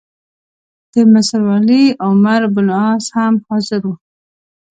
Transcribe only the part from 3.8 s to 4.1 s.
وو.